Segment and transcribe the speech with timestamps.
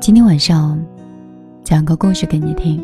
[0.00, 0.82] 今天晚上
[1.62, 2.82] 讲个故事给你听。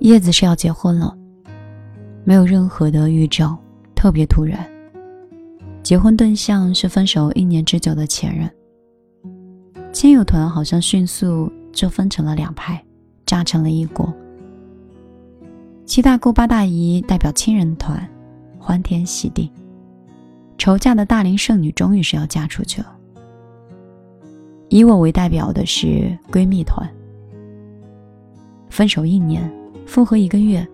[0.00, 1.16] 叶子是要结婚了，
[2.24, 3.56] 没有任何的预兆，
[3.94, 4.70] 特别突然。
[5.82, 8.50] 结婚对象是分手一年之久的前任。
[9.94, 12.84] 亲友团好像迅速就分成了两派，
[13.24, 14.12] 炸成了一锅。
[15.86, 18.06] 七大姑八大姨代表亲人团，
[18.58, 19.50] 欢天喜地。
[20.58, 22.97] 愁嫁的大龄剩女终于是要嫁出去了。
[24.68, 26.88] 以我为代表的是闺蜜团。
[28.68, 29.50] 分手一年，
[29.86, 30.66] 复合一个月，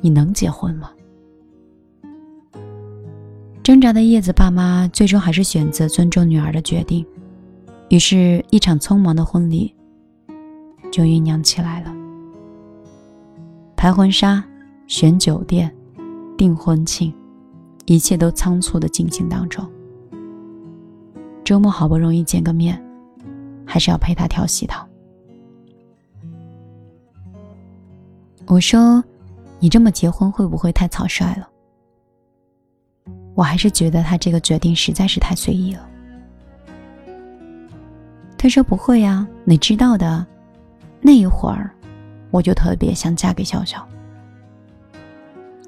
[0.00, 0.90] 你能结婚吗？
[3.62, 7.04] 挣扎的叶子爸妈最终还是选择尊重女儿的决定，
[7.88, 9.74] 于是，一场匆忙的婚礼
[10.92, 11.94] 就酝酿起来了。
[13.76, 14.44] 拍婚纱、
[14.86, 15.74] 选酒店、
[16.36, 17.12] 订婚庆，
[17.86, 19.66] 一切都仓促的进行当中。
[21.54, 22.84] 周末好不容易见个面，
[23.64, 24.84] 还是要陪他跳喜糖。
[28.46, 29.00] 我说
[29.62, 31.48] ：“你这么结婚会不会太草率了？”
[33.36, 35.88] 我还是觉得他这个决定实在是太随意了。
[38.36, 40.26] 他说：“不会呀，你知道的，
[41.00, 41.70] 那一会儿，
[42.32, 43.88] 我就特别想嫁给笑笑。”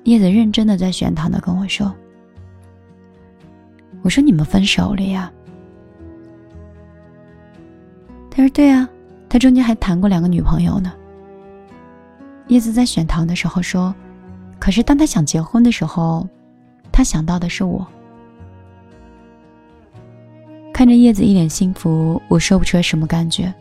[0.02, 1.94] 叶子认真的在选糖的跟我说
[4.02, 5.32] ：“我说你们分手了呀？”
[8.36, 8.86] 他说：“对啊，
[9.30, 10.92] 他中间还谈过两个女朋友呢。”
[12.48, 13.94] 叶子在选糖的时候说
[14.60, 16.28] ：“可是当他想结婚的时候，
[16.92, 17.86] 他想到的是我。”
[20.70, 23.52] 看着叶子一脸幸福，我说不出来什么感觉。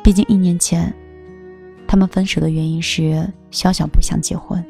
[0.00, 0.94] 毕竟一年前，
[1.88, 4.64] 他们分手的原因是小小不想结婚。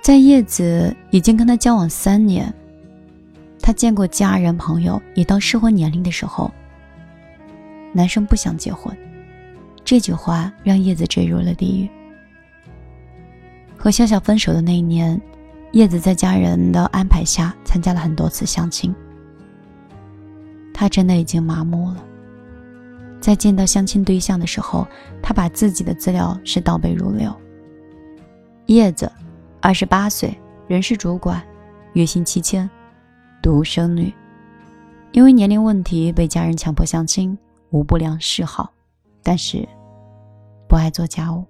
[0.00, 2.50] 在叶子已经跟他交往三年。
[3.62, 6.50] 他见过家人朋友，也到适婚年龄的时候，
[7.92, 8.96] 男生不想结婚，
[9.84, 11.88] 这句话让叶子坠入了地狱。
[13.76, 15.20] 和笑笑分手的那一年，
[15.72, 18.94] 叶子在家人的安排下参加了很多次相亲。
[20.72, 22.02] 他真的已经麻木了，
[23.20, 24.86] 在见到相亲对象的时候，
[25.22, 27.34] 他把自己的资料是倒背如流。
[28.66, 29.10] 叶子，
[29.60, 30.34] 二十八岁，
[30.66, 31.42] 人事主管，
[31.92, 32.68] 月薪七千。
[33.42, 34.12] 独生女，
[35.12, 37.36] 因为年龄问题被家人强迫相亲，
[37.70, 38.70] 无不良嗜好，
[39.22, 39.66] 但是
[40.68, 41.44] 不爱做家务。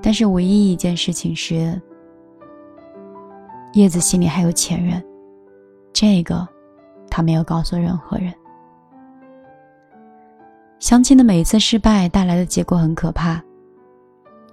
[0.00, 1.80] 但是唯一一件事情是，
[3.72, 5.04] 叶子心里还有前任，
[5.92, 6.46] 这个
[7.10, 8.32] 他没有告诉任何人。
[10.78, 13.42] 相亲的每一次失败带来的结果很可怕，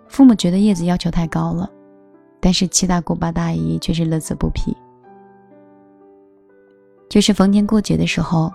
[0.07, 1.69] 父母觉得叶子要求太高了，
[2.39, 4.75] 但是七大姑八大姨却是乐此不疲。
[7.15, 8.51] 就是逢年过节的时候，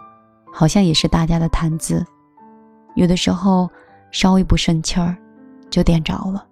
[0.52, 2.04] 好像也是大家的谈资。
[2.94, 3.66] 有的时候
[4.10, 5.16] 稍微不顺气儿，
[5.70, 6.46] 就点着了。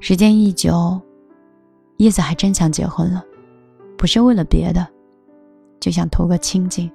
[0.00, 1.00] 时间一久，
[1.98, 3.24] 叶子还真想结婚了，
[3.96, 4.84] 不是为了别的，
[5.78, 6.90] 就想图个清静。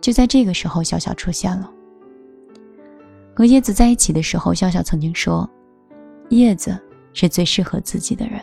[0.00, 1.70] 就在这个时候，笑笑出现了。
[3.36, 5.46] 和叶子在一起的时候，笑笑曾经说，
[6.30, 6.80] 叶子
[7.12, 8.40] 是最适合自己的人。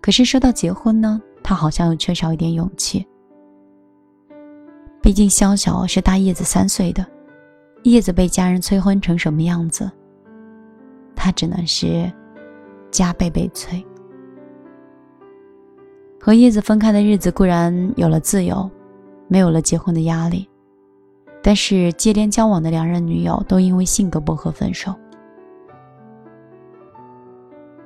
[0.00, 1.20] 可是说到结婚呢？
[1.42, 3.06] 他好像又缺少一点勇气。
[5.00, 7.06] 毕竟潇潇是大叶子三岁的，
[7.84, 9.90] 叶子被家人催婚成什么样子，
[11.16, 12.12] 他只能是
[12.90, 13.82] 加倍被催。
[16.20, 18.68] 和叶子分开的日子固然有了自由，
[19.28, 20.46] 没有了结婚的压力，
[21.42, 24.94] 但是接连交往的两任女友都因为性格不合分手。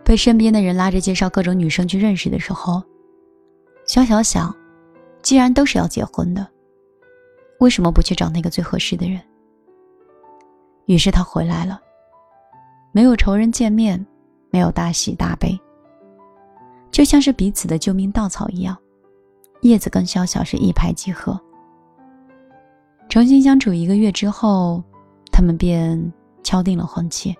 [0.02, 2.82] 被身边的人拉着介绍各种女生去认识的时候。
[3.92, 4.56] 小小想，
[5.20, 6.48] 既然都是要结婚的，
[7.60, 9.20] 为什么不去找那个最合适的人？
[10.86, 11.78] 于是他回来了，
[12.90, 14.02] 没有仇人见面，
[14.48, 15.60] 没有大喜大悲，
[16.90, 18.74] 就像是彼此的救命稻草一样。
[19.60, 21.38] 叶子跟小小是一拍即合。
[23.10, 24.82] 重新相处一个月之后，
[25.30, 26.10] 他们便
[26.42, 27.36] 敲定了婚期。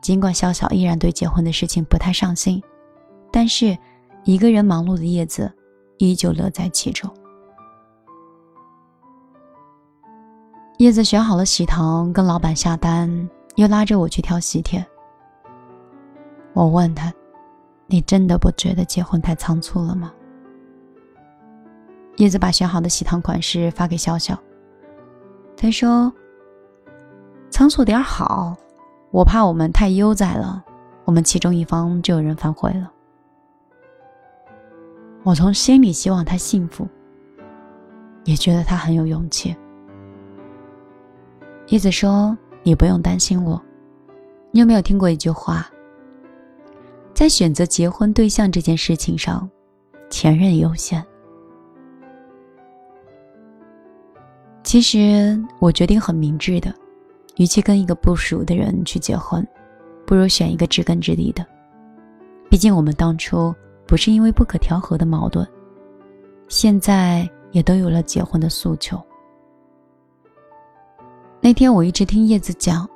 [0.00, 2.62] 尽管小小依然对结婚的事情不太上心，
[3.30, 3.76] 但是。
[4.24, 5.50] 一个人忙碌的叶子，
[5.96, 7.10] 依旧乐在其中。
[10.78, 14.84] 叶子选好了喜糖，跟老板下单，又拉着我去挑喜帖。
[16.52, 17.12] 我问他
[17.86, 20.12] ：“你真的不觉得结婚太仓促了吗？”
[22.18, 24.38] 叶子把选好的喜糖款式发给笑笑，
[25.56, 26.12] 他说
[27.50, 28.56] ：“仓促点好，
[29.10, 30.64] 我怕我们太悠哉了，
[31.04, 32.92] 我们其中一方就有人反悔了。”
[35.28, 36.88] 我从心里希望他幸福，
[38.24, 39.54] 也觉得他很有勇气。
[41.66, 42.34] 叶子说
[42.64, 43.62] ：“你不用担心我。”
[44.50, 45.68] 你有没有听过一句话？
[47.12, 49.46] 在选择结婚对象这件事情上，
[50.08, 51.04] 前任优先。
[54.62, 56.74] 其实我决定很明智的，
[57.36, 59.46] 与其跟一个不熟的人去结婚，
[60.06, 61.44] 不如选一个知根知底的。
[62.48, 63.54] 毕竟我们当初
[63.88, 65.44] 不是因为不可调和的矛盾，
[66.46, 69.02] 现在也都有了结婚的诉求。
[71.40, 72.88] 那天我一直听叶子讲。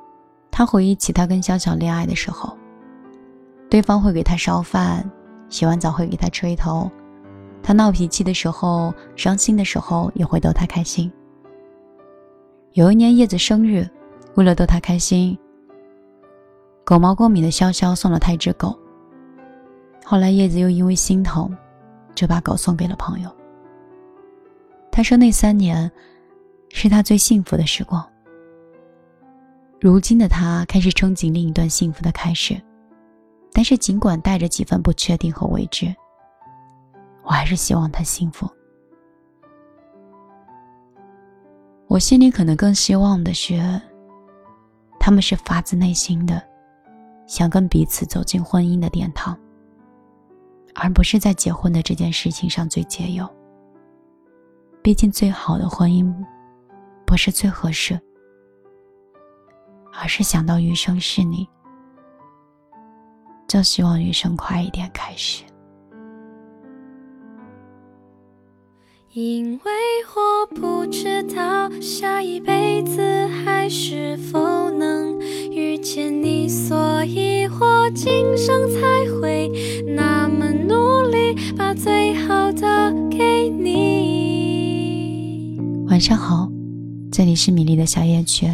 [0.55, 2.55] 他回忆起他跟小小恋爱的时候，
[3.71, 5.11] 对方会给他烧饭，
[5.49, 6.91] 洗完澡会给他吹头，
[7.63, 11.11] 他闹脾气的时候、伤心的时候也会逗他开心。
[12.75, 13.89] 有一年叶子生日，
[14.35, 15.39] 为了逗他开心，
[16.85, 18.79] 狗毛过敏的潇潇送了他一只狗。
[20.05, 21.57] 后来叶子又因为心疼，
[22.15, 23.35] 就把狗送给了朋友。
[24.91, 25.91] 他说那三年，
[26.69, 28.07] 是他最幸福的时光。
[29.81, 32.61] 如今的他开始憧憬另一段幸福的开始，
[33.53, 35.93] 但是尽管带着几分不确定和未知，
[37.25, 38.49] 我还是希望他幸福。
[41.89, 43.81] 我心里可能更希望的是，
[45.01, 46.43] 他们是发自内心的，
[47.27, 49.39] 想跟彼此走进婚姻的殿堂，
[50.75, 53.29] 而不是在结婚的这件事情上最节油。
[54.83, 56.13] 毕竟，最好的婚姻，
[57.07, 58.01] 不是最合适。
[59.95, 61.47] 而是想到余生是你，
[63.47, 65.45] 就希望余生快一点开始。
[69.15, 69.71] 因为
[70.17, 75.21] 我不知道下一辈子还是否能
[75.51, 78.81] 遇见你，所以我今生才
[79.21, 79.53] 会
[79.95, 84.81] 那么努力，把最好的给你。
[85.89, 86.49] 晚上好，
[87.11, 88.51] 这里是米粒的小夜曲。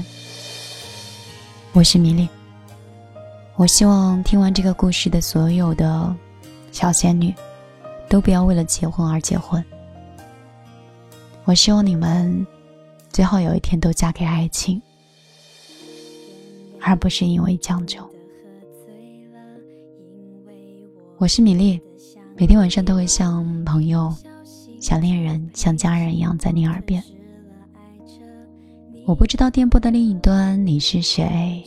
[1.72, 2.28] 我是米粒。
[3.54, 6.12] 我希望听完这个故事的所有的
[6.72, 7.32] 小仙女，
[8.08, 9.64] 都不要为了结婚而结婚。
[11.48, 12.46] 我希望你们
[13.08, 14.82] 最后有一天都嫁给爱情，
[16.78, 18.06] 而不是因为将就。
[21.16, 21.80] 我是米粒，
[22.36, 24.14] 每天晚上都会像朋友、
[24.78, 27.02] 像恋人、像家人一样在你耳边。
[29.06, 31.64] 我不知道电波的另一端你是谁，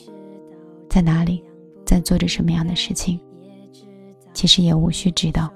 [0.91, 1.43] 在哪里，
[1.87, 3.19] 在做着什么样的事情。
[4.31, 5.51] 其实也无需知道。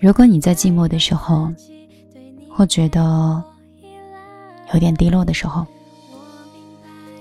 [0.00, 1.52] 如果你在寂寞的时候，
[2.50, 3.44] 或觉得
[4.72, 5.66] 有点低落的时候，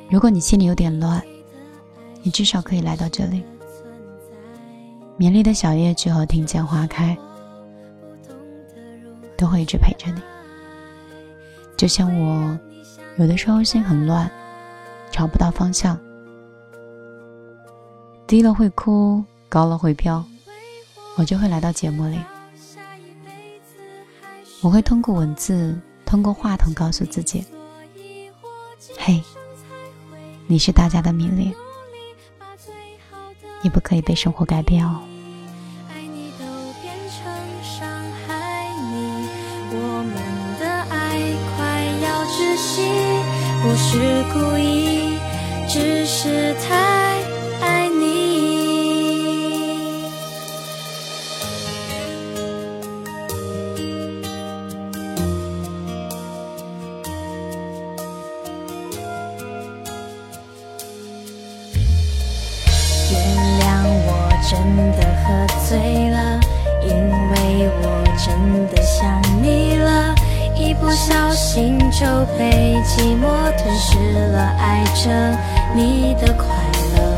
[0.09, 1.21] 如果你心里有点乱，
[2.23, 3.43] 你至少可以来到这里。
[5.17, 7.17] 绵丽的小夜曲和听见花开，
[9.35, 10.21] 都会一直陪着你。
[11.75, 12.57] 就像我，
[13.17, 14.31] 有的时候心很乱，
[15.11, 15.99] 找不到方向，
[18.25, 20.23] 低了会哭，高了会飘，
[21.17, 22.17] 我就会来到节目里，
[24.61, 27.45] 我会通过文字，通过话筒告诉自己：
[28.97, 29.23] 嘿，
[30.47, 31.53] 你是大家的米粒，
[33.61, 34.99] 你不可以被生活改变哦。
[43.61, 45.19] 不是故意，
[45.67, 46.98] 只是太
[64.49, 64.57] 真
[64.93, 65.77] 的喝醉
[66.09, 66.39] 了，
[66.81, 70.15] 因为我真的想你了。
[70.55, 71.99] 一不小心就
[72.35, 73.29] 被寂寞
[73.59, 73.95] 吞噬
[74.31, 75.37] 了，爱着
[75.75, 76.47] 你的快
[76.95, 77.17] 乐。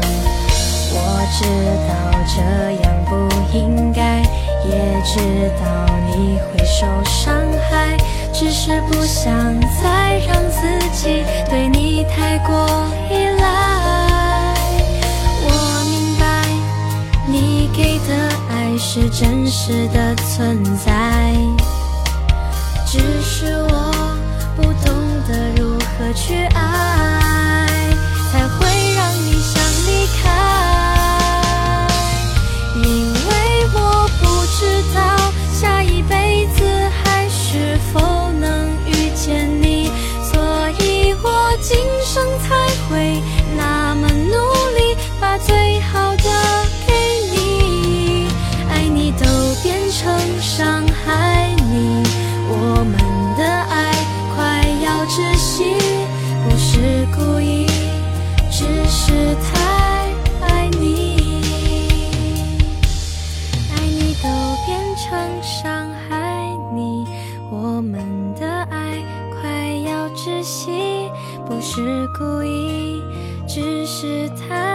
[0.94, 0.98] 我
[1.32, 1.46] 知
[1.88, 1.92] 道
[2.28, 2.42] 这
[2.84, 4.20] 样不应该，
[4.66, 5.64] 也知道
[6.08, 7.34] 你会受伤
[7.70, 7.96] 害，
[8.34, 13.61] 只是不想再让自己对你太过依赖。
[18.84, 21.32] 是真实的存在。
[22.84, 24.18] 只是我
[24.56, 24.92] 不懂
[25.28, 26.71] 得如何去爱，
[71.74, 73.02] 是故意，
[73.48, 74.71] 只是太。